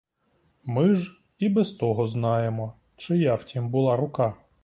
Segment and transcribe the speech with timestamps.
[0.63, 4.35] Ми ж і без того знаємо, чия в тім була рука.